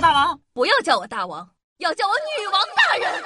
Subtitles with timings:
[0.00, 3.24] 大王，不要叫我大王，要叫我女王大人。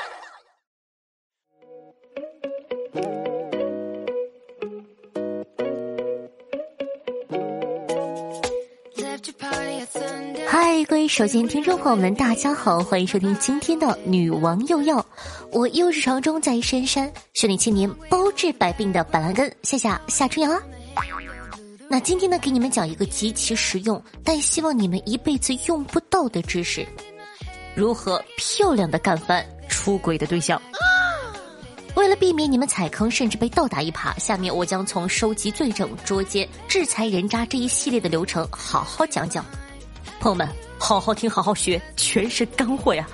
[10.46, 15.04] 嗨，各位手机听众朋友们，大家好，欢迎收听今天的女王又要，
[15.52, 20.62] 我又是床中在深山修炼千年包治百病的板蓝根，谢谢夏春阳啊。
[21.92, 26.86] 那今天呢，给你们讲一个极其实用，但希望你们一辈子用不到的知识：
[27.74, 30.62] 如何漂亮的干翻出轨的对象。
[31.96, 39.44] 为了避免你们踩坑，甚至被倒打一耙，下面我将从收集罪证、捉奸、制裁人渣这一系列的流程好好讲讲。
[40.20, 43.04] 朋友们，好好听，好好学，全是干货呀！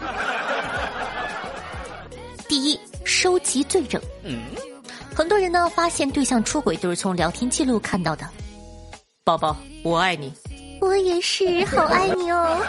[2.47, 3.99] 第一，收集罪证。
[4.23, 4.43] 嗯，
[5.15, 8.29] 很多人呢发现对象出轨都是从聊天记录看到的。
[9.27, 10.33] 宝宝，我爱你，
[10.81, 12.63] 我也是，好爱你哦。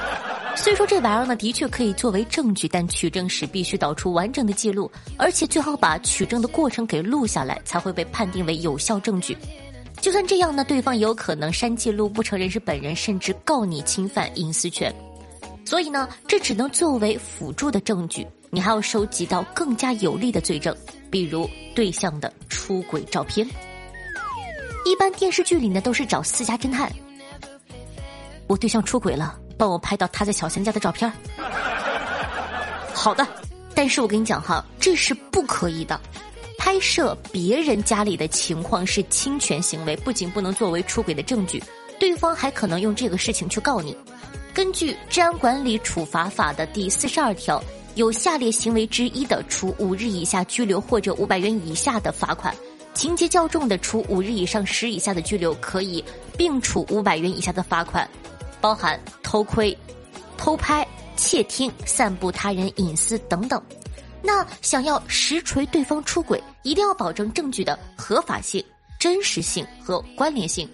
[0.54, 9.34] 虽说这玩意儿呢，的确可以作为证据，但取证时必须导出完整的记录，而且最好把取证的过程给录下来，才会被判定为有效证据。
[10.02, 14.94] 就算这样呢，对方也有可能删记录，不承认是本人，甚至告你侵犯隐私权。
[15.64, 20.76] 所以呢，这只能作为辅助的证据，你还要收集到更加有力的罪证，
[21.10, 23.48] 比如对象的出轨照片。
[24.84, 26.90] 一般电视剧里呢，都是找私家侦探。
[28.46, 31.10] 我对象出轨了，帮我拍到他在小三家的照片。
[32.92, 33.26] 好的，
[33.74, 35.98] 但是我跟你讲哈，这是不可以的。
[36.58, 41.62] 拍摄别人家里的情况是侵权行为，不仅不能作为出轨的证据，
[41.98, 43.96] 对方还可能用这个事情去告你。
[44.54, 47.62] 根据《治安管理处罚法》的第四十二条，
[47.94, 52.54] 有下列行为之一的，处五日以下拘留或者五百元以下的罚款。
[52.94, 56.04] 情节较重的，处五日以上十以下的拘留，可以
[56.36, 58.08] 并处五百元以下的罚款，
[58.60, 59.76] 包含偷窥、
[60.36, 63.60] 偷拍、窃听、散布他人隐私等等。
[64.22, 68.64] 那想要实锤对方出轨，一定要保证证据的合法性、
[68.98, 70.68] 真实性和关联性。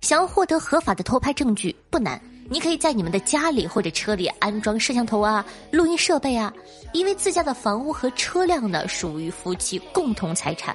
[0.00, 2.18] 想要获得合法的偷拍证据不难，
[2.48, 6.50] 你可以在你们的家里或者车里安装摄像头啊、录音设备啊，
[6.92, 10.74] 因为自家的房屋和车辆呢属于夫妻共同财产。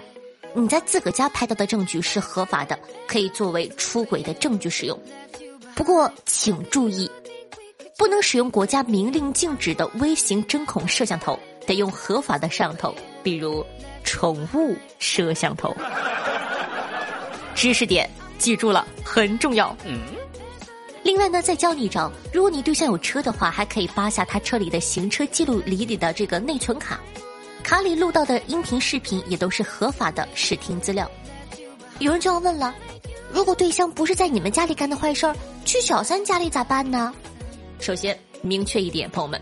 [0.56, 2.78] 你在自个家拍到的证据是合法的，
[3.08, 5.00] 可以作为出轨的证据使用。
[5.76, 7.10] 不过请注意，
[7.98, 12.94] 不能使用国家明令禁止的微型针孔摄像头，得用合法的摄像头，
[13.24, 13.66] 比如
[14.04, 15.76] 宠物摄像头。
[17.56, 19.76] 知识点记住了，很重要。
[19.86, 20.00] 嗯。
[21.02, 27.00] 另外呢，再教你一招：如果你对象有车的话，还可以扒下他车里的行车记录仪里的这个内存卡。
[27.64, 31.10] 卡里录到的音频、视频也都是合法的视听资料。
[32.00, 32.76] 有人就要问了：
[33.32, 37.14] 如果对象不是在你们家里干的坏事儿，去小三家里咋办呢？
[37.80, 39.40] 首先明确一点，朋友们，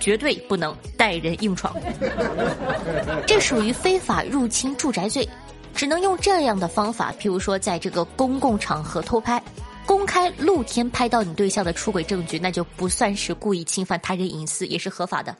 [0.00, 1.76] 绝对不能带人硬闯，
[3.26, 5.28] 这属于非法入侵住宅罪，
[5.74, 9.42] 只能用这样的方法，譬如说在这个公共场合偷拍，
[9.84, 15.36] 公开露天拍到你对象的出轨证据，那就不算是故意侵犯他人隐私，也是合法的。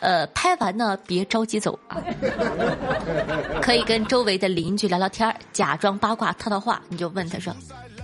[0.00, 1.96] 呃，拍完呢，别着急走啊，
[3.60, 6.80] 可以跟周围的邻居聊聊天假装八卦套套话。
[6.88, 7.54] 你就问他说：“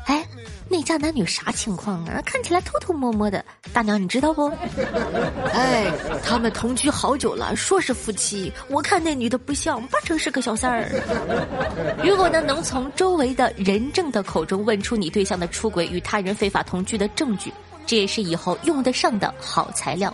[0.06, 0.27] 哎，
[0.69, 2.21] 那家男女啥情况啊？
[2.27, 4.49] 看起来偷偷摸摸的，大娘你知道不？”
[5.54, 5.91] 哎，
[6.25, 10.88] 他们同居好久了，说是夫妻，我看那女的不像，八成是个小三儿。
[12.04, 17.53] 如果呢，能从周围的人证的口中问出你对象的出轨与他人非法同居的证据，
[17.87, 20.12] 这也是以后用得上的好材料。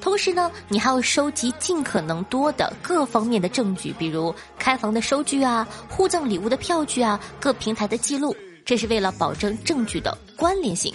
[0.00, 10.94] 同时呢，你还要收集尽可能多的各方面的证据，比如开房的收据啊、互赠礼物的票据啊、各平台的记录，这是为了保证证据的关联性。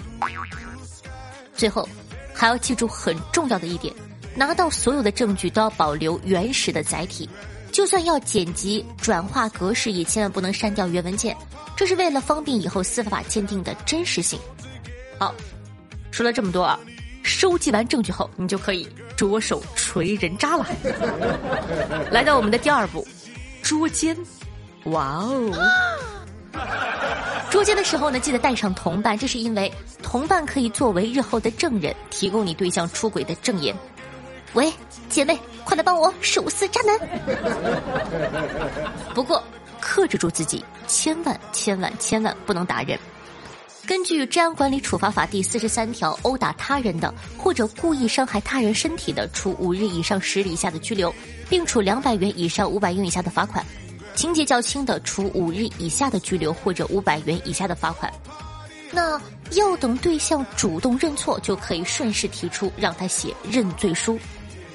[1.53, 1.87] 最后，
[2.33, 3.93] 还要记住很重要的一点：
[4.35, 7.29] 拿到所有的证据都要保留原始的载体，
[7.71, 11.35] 就算要剪辑、转化格式，也千万不能删掉原文件，
[11.75, 14.39] 这是为了方便以后司法鉴定的真实性。
[15.19, 15.35] 好，
[16.09, 16.79] 说了这么多啊。
[17.23, 20.67] 收集完证据后，你就可以着手锤人渣了。
[22.11, 23.07] 来到我们的第二步，
[23.61, 24.15] 捉奸。
[24.85, 25.51] 哇哦！
[27.49, 29.71] 捉奸的时候呢，记得带上同伴，这是因为
[30.01, 33.73] 同伴可以作为日后的证人，提供你对象出轨的证言。
[34.53, 34.71] 喂，
[35.09, 36.99] 姐妹，快来帮我手撕渣男！
[39.15, 39.41] 不过
[39.79, 42.99] 克制住自己，千万千万千万不能打人。
[43.85, 51.13] 根据《治安管理处罚法》第四十三条，殴打他人的或者故意伤害他人身体的，处五日以上十日以下的拘留，
[51.49, 53.61] 并处两百元以上五百元以下的罚款；
[54.15, 58.11] 情节较轻的，处五日以下的拘留或者五百元以下的罚款。
[58.89, 59.19] 那
[59.51, 64.17] 要等对象主动认错，就可以顺势提出让他写认罪书。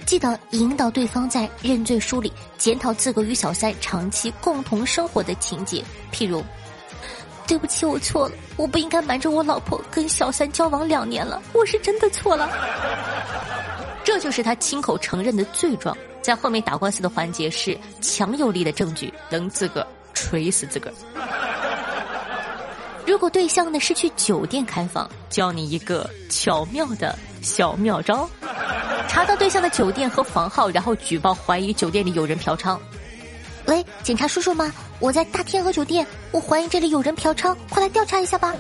[0.05, 5.83] 记得引导对方在认罪书里检讨自个与小三长期共同生活的情节，
[6.13, 6.43] 譬如
[7.49, 12.49] ：“对不起，我错了，我不应该瞒着我老婆跟小三交往两年了，我是真的错了。”
[14.05, 15.97] 这就是他亲口承认的罪状。
[16.21, 20.95] 在后面打官司的环节是强有力的证据，能自个儿锤死自个儿。
[23.07, 28.29] 如果对象呢是去酒店开房，教你一个巧妙的小妙招。
[29.09, 32.79] 查到对象的酒店和房号，然后举报怀疑酒店里有人嫖娼。
[33.69, 34.73] 喂，警察叔叔吗？
[34.99, 38.55] 我在大天鹅酒店，我怀疑这里有人嫖娼，快来调查一下吧。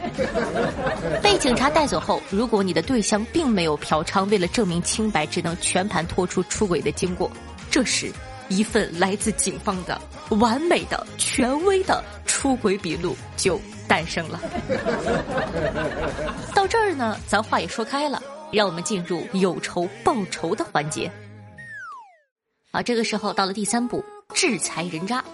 [1.22, 7.30] 被警察带走后，如果你的对象并没有嫖娼，为了证明清白，只能全盘托出出轨的经过。
[7.70, 8.12] 这时，
[8.48, 9.98] 一份来自警方的
[10.36, 13.58] 完美的、权威的出轨笔录就
[13.88, 14.38] 诞生了。
[16.54, 18.22] 到这儿呢，咱话也说开了。
[18.52, 21.10] 让我们进入有仇报仇的环节。
[22.70, 24.02] 啊，这个时候到了第三步，
[24.34, 25.24] 制裁人渣。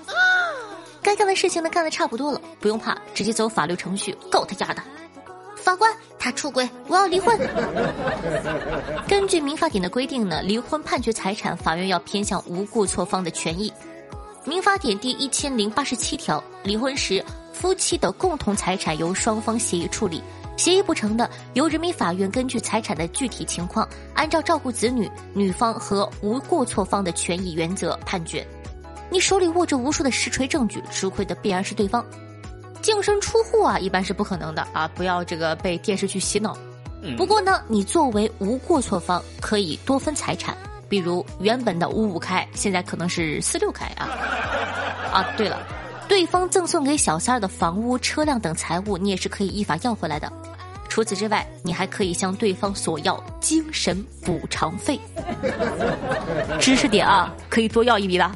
[1.02, 4.82] 该干的事情呢干的差不多了，不用怕，直接走法律程序告他丫的。
[5.56, 7.38] 法官，他出轨，我要离婚。
[9.06, 13.70] 根据民法典的规定呢，离婚判决财产，法院要偏向无过错方的权益。
[14.46, 20.23] 民法典第一千零八十七条，离婚时夫妻的共同财产由双方协议处理。
[20.56, 28.46] 协议不成的，由人民法院根据财产的具体情况，按照照顾子女、女方和无过错方的权益原则判决。
[29.15, 32.05] 你手里握着无数的实锤证据，吃亏的必然是对方。
[32.83, 34.91] 净身出户啊，一般是不可能的啊！
[34.93, 36.59] 不要这个被电视剧洗脑。
[37.17, 40.57] 不过呢，你作为无过错方，可以多分财产，
[40.89, 44.11] 比如原本的五五开，现在可能是四六开啊。
[45.13, 45.65] 啊，对了。
[46.09, 50.29] 对方赠送给小三儿的房屋、车辆等财物，你也是可以依法要回来的。
[50.89, 54.99] 除此之外，你还可以向对方索要精神补偿费。
[56.59, 58.29] 知识点啊，可以多要一笔的。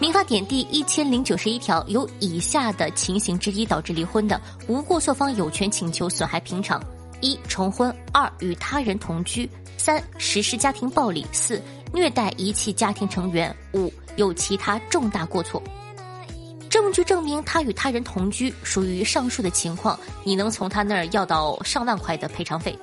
[0.00, 6.80] 民法典第一千零九十一条，有以下的情形之一导致离婚的，无过错方有权请求损害赔偿：
[7.20, 11.60] 一、重婚；二、与他人同居；三、实施家庭暴力；四、
[11.92, 13.92] 虐待遗弃家庭成员；五。
[14.16, 15.62] 有其他重大过错，
[16.68, 22.76] 证据证明他与他人同居，属于上述的情况，你能从他那儿要到上万块的赔偿费。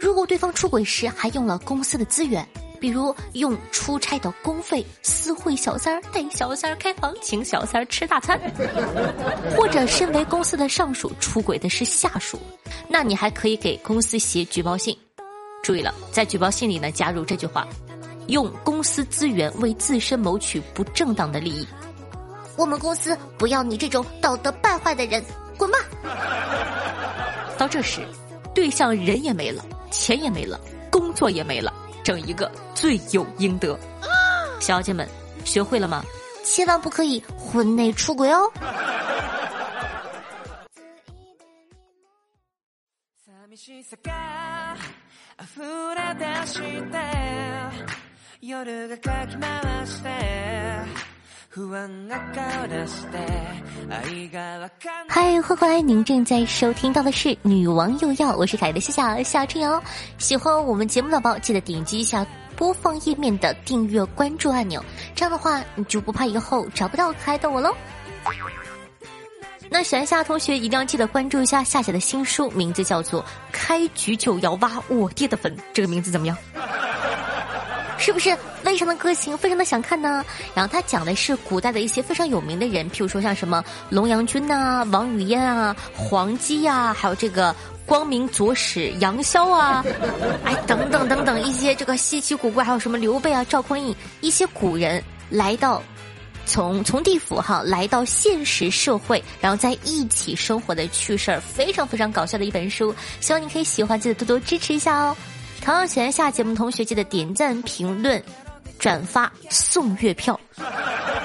[0.00, 2.44] 如果对方出轨时还用了公司的资源，
[2.84, 8.38] 比如用出差的公费私会小三儿、带小三儿开房、请小三儿吃大餐，
[9.56, 12.38] 或者身为公司的上属出轨的是下属，
[12.86, 14.94] 那你还可以给公司写举报信。
[15.62, 17.66] 注意了，在举报信里呢加入这句话。
[18.26, 21.66] 用公司资源为自身谋取不正当的利益，
[22.54, 25.24] 我们公司不要你这种道德败坏的人，
[25.56, 25.78] 滚吧！
[27.56, 28.06] 到这时，
[28.54, 30.60] 对象人也没了，钱也没了，
[30.90, 31.72] 工作也没了，
[32.02, 32.50] 整一个
[32.84, 33.78] 罪有应得。
[34.60, 35.08] 小姐们，
[35.42, 36.04] 学会了吗？
[36.44, 38.52] 千万不可以婚内出轨哦！
[55.08, 55.80] 嗨，欢迎来！
[55.80, 59.82] 您正在收听到的是《女王又要》，我是凯的夏夏夏春瑶。
[60.18, 62.26] 喜欢我们节目的宝，记得点击一下
[62.56, 64.84] 播放页面的订阅关注按钮，
[65.14, 67.74] 这样的话你就不怕以后找不到可爱的我喽。
[69.70, 76.36] 那喜欢夏同学一定要记得关注一下夏夏的新书，名字叫做《开局就要挖我爹的坟》，这个名字怎么样？
[77.96, 80.24] 是不是非常的个性，非常的想看呢？
[80.54, 87.54] 然后他讲的是古代的一些非常有名的人，譬如说像什么龙阳君呐、王语嫣啊、黄姬呀，还有这个
[87.86, 89.82] 光明左使杨逍啊，
[90.44, 90.54] 哎，
[91.74, 95.82] 这个稀奇古怪，还有什么刘备啊、赵匡胤一些古人来到
[96.46, 105.16] 从从地府哈来到现实社会，然后在一起生活的趣事儿，非常非常搞笑的一本书，希望你可以喜欢，记得多多支持一下哦。
[105.62, 108.22] 同样喜欢下节目同学记得点赞、评论、
[108.78, 110.38] 转发、送月票。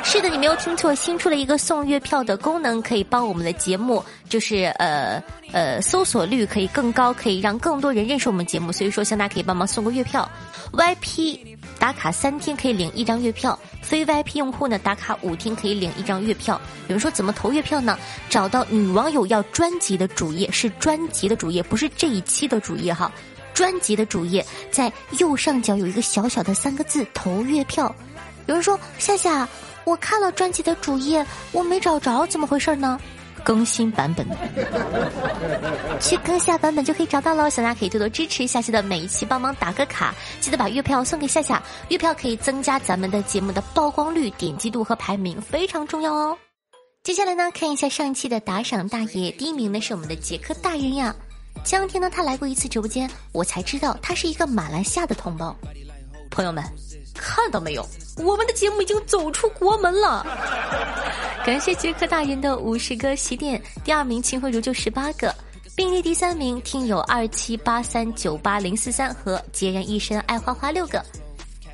[0.03, 8.71] 是的，你没有听错，新出了一个送月票的功能，可以帮我们的节目，就是呃呃搜索率可以更高，可以让更多人认识我们节目。
[8.71, 10.27] 所以说，向大家可以帮忙送个月票。
[10.71, 11.39] VIP
[11.77, 16.59] 打卡三天可以领一张月票，非 VIP 用户呢打卡五天可以领一张月票。
[16.87, 17.97] 有人说怎么投月票呢？
[18.29, 23.11] 找到女网友要专辑的主页，是专辑的主页，不是这一期的主页哈。
[23.59, 27.93] 专辑的主页在右上角有一个小小的三个字“投月票”。
[28.47, 29.45] 有人说：“夏夏，
[29.83, 32.97] 我看了专辑的主页，我没找着，怎么回事呢？”
[33.43, 34.25] 更新版本，
[35.99, 37.49] 去更下版本就可以找到喽。
[37.49, 41.61] 大家可以多多支持夏夏的每一期，帮忙打个卡，记得把月票送给夏夏。
[41.89, 46.37] 月票可以增加咱们的节目的曝光率、点击度和排名，非常重要哦。
[47.03, 51.13] 接下来呢，看一下上一期的打赏大爷，第一名呢是我们的杰克大人呀。
[51.63, 55.55] 前两天呢，他来过一次直播间，我才知道他是一个马来西亚的同胞。
[56.31, 56.63] 朋友们，
[57.13, 57.85] 看到没有？
[58.17, 60.25] 我们的节目已经走出国门了。
[61.45, 65.33] 感谢杰克大人的五十个喜点，第二名秦慧茹就十八个，
[65.75, 71.03] 并列第三名听友二七八三九八零四三和孑然一身爱花花六个。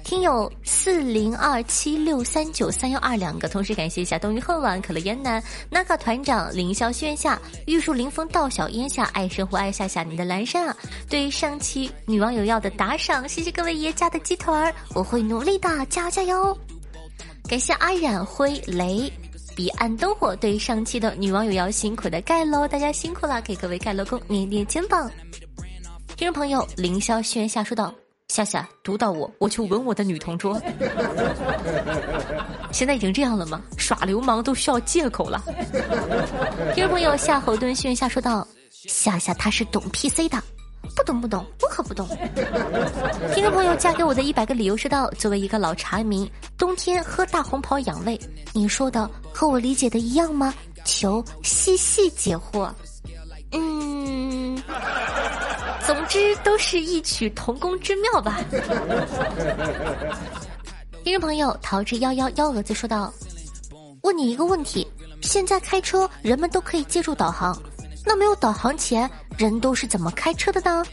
[0.06, 10.78] 听友四零二七六三九三幺二两个，同时感谢一下冬雨恨晚、可乐烟南、那卡团长、凌霄轩下、玉树临风、道小烟下、爱生活爱夏夏、你的蓝山啊！
[11.10, 16.58] 对于上期女网友要的打赏，谢谢各位爷家的鸡腿儿，我会努力的，加油加油！
[17.50, 19.12] 感谢阿染灰雷
[19.56, 25.10] 彼岸灯火对上期的女网友要辛苦的盖楼，大家辛苦了，给各位盖楼工捏捏肩膀。
[26.16, 27.92] 听众朋友凌霄轩下说道。
[28.28, 30.60] 夏夏读到我，我就吻我的女同桌。
[32.72, 33.62] 现在已经这样了吗？
[33.78, 35.42] 耍流氓都需要借口了。
[36.74, 40.42] 听众朋友夏侯惇轩下说道：“夏夏他是懂 PC 的，
[40.96, 42.08] 不懂不懂，我可不懂。”
[43.34, 48.20] 听众朋友嫁给我的一百个理由说道：“作为一个老茶迷，冬天喝大红袍养胃，
[48.54, 50.54] 你说的和我理解的一样吗？
[50.84, 52.70] 求细细解惑。”
[53.54, 53.85] 嗯。
[55.86, 58.40] 总之都是异曲同工之妙吧。
[61.04, 63.14] 听众朋友桃之夭夭幺蛾子说道
[64.02, 64.88] ：“问你一个问题，
[65.22, 67.56] 现在开车人们都可以借助导航，
[68.04, 70.84] 那没有导航前人都是怎么开车的呢？”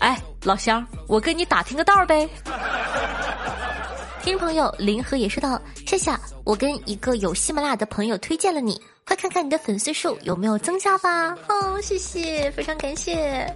[0.00, 2.28] 哎，老乡，我跟你打听个道儿呗。
[4.22, 11.36] 听众朋友林和也说道：“夏夏，我跟一个有喜马拉雅的朋友推荐了你。”快看看你的粉丝数有没有增加吧！
[11.48, 13.46] 哦，谢谢，非常感谢。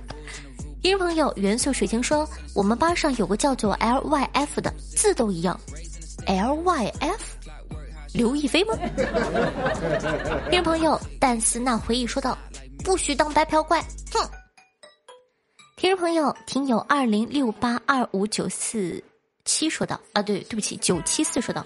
[0.82, 5.58] 听众朋友元素水晶说，我们班上有个叫做 L Y F 的，字都一样。
[6.26, 7.22] L Y F，
[8.12, 8.74] 刘亦菲吗？
[10.50, 12.36] 听众朋友但思那回忆说道，
[12.84, 13.80] 不许当白嫖怪，
[14.12, 14.28] 哼。
[15.76, 19.02] 听众朋友听友二零六八二五九四
[19.44, 21.64] 七说道，啊，对，对不起，九七四说道，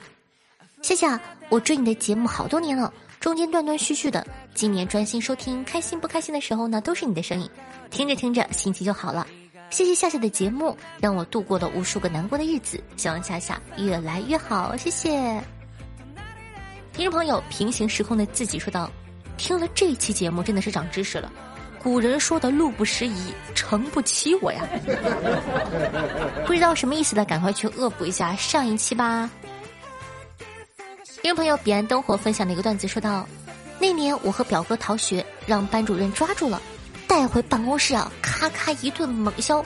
[0.82, 1.06] 谢谢，
[1.48, 2.92] 我追你的节目好多年了。
[3.20, 7.50] 中间断断续续的，今年专心收听，开心不开心的时候呢，都是你的声音，
[7.90, 9.26] 听着听着心情就好了。
[9.70, 14.76] 谢谢夏夏的节目，让我度过了无数个难过的日子，希望夏夏越来越好。
[14.76, 15.10] 谢谢。
[16.92, 18.90] 听众朋友，平行时空的自己说道
[19.36, 21.30] ：“听了这期节目，真的是长知识了。
[21.82, 24.66] 古人说的路不拾遗，诚不欺我呀。
[26.46, 29.28] 不知道什么意思的，赶快去恶补一下上一期吧。”
[31.20, 33.26] 听众朋友彼岸灯火分享的一个段子说道
[33.80, 36.62] ：“那年我和表哥逃学，让班主任抓住了，
[37.08, 39.64] 带回办公室啊，咔咔一顿猛削，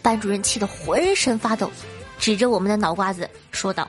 [0.00, 1.70] 班主任气得浑身发抖，
[2.18, 3.86] 指着我们的脑瓜子说道：‘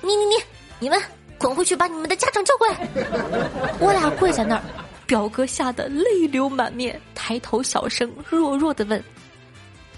[0.00, 0.34] 你你你，
[0.78, 0.98] 你们
[1.36, 2.76] 滚回去把你们的家长叫过来！’
[3.78, 4.62] 我俩跪在那儿，
[5.06, 9.04] 表哥吓得泪流满面，抬头小声弱弱的问：‘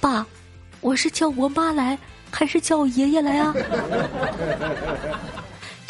[0.01, 0.27] 爸，
[0.81, 1.97] 我是叫我妈来，
[2.29, 3.55] 还是叫我爷爷来啊？’”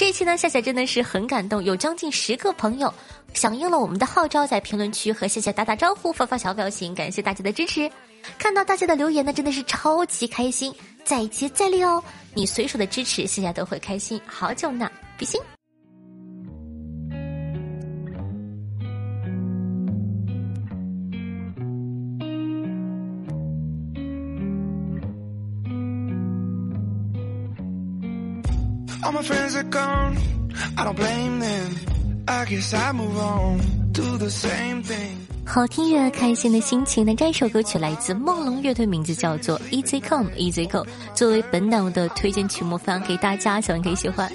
[0.00, 2.90] 这一期呢，夏夏真的是很感动，有将近十个朋友
[3.34, 7.90] 响应了我们的号召，在评论区和夏夏打打招呼，发发小表情，感谢大家的支持。
[8.38, 12.02] 看到大家的留言呢，真的是超级开心，再接再厉哦！
[12.32, 15.38] 你随手的支持，夏夏都会开心好久呢，比心。
[35.46, 37.04] 好听又，开心的心情。
[37.04, 40.78] 那这首歌曲来自梦龙乐队，名字叫做《Easy Come Easy Go》，
[41.14, 44.30] 作为本档的推荐曲目分享给大家，希望可以喜欢。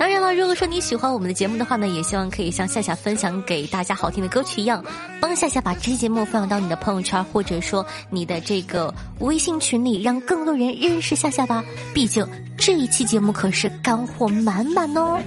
[0.00, 4.82] 当然了，如果说你喜欢我们的节目的话呢，也希望可以像夏夏分享给大家好听的歌曲一样，
[5.20, 11.62] 帮夏夏把这期节目分享到你的朋友圈，或者说你的这个微信群里，让更多人认识夏夏吧。
[11.92, 12.26] 毕竟
[12.56, 15.20] 这一期节目可是干货满满哦，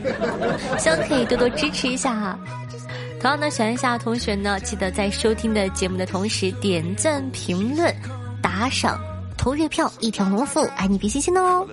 [0.79, 2.39] 希望可以多多支持一下哈。
[3.21, 7.95] 同样呢，喜欢夏同学呢，记得在收听的节目的同时点赞、评论、
[8.41, 8.99] 打赏、
[9.37, 11.63] 投月票，一条龙服务，爱你比心心哦。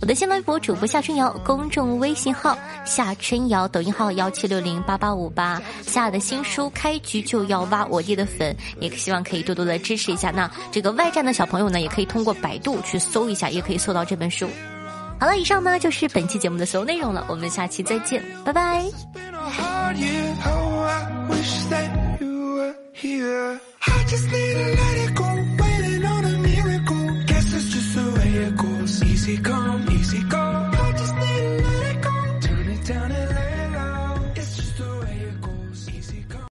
[0.00, 5.60] 我的新浪微博主播夏春瑶，公众微信号夏春瑶，抖音号幺七六零八八五八。
[5.82, 10.30] 夏的新书开局就要挖我爹的粉，也希望可以多多的支持一下。
[10.30, 14.48] 那这个外站的小朋友呢，也可以通过百度去搜一下，也可以搜到这本书。
[15.18, 18.84] 好了，以上呢就是本期节目的所有内容了，我们下期再见，拜拜。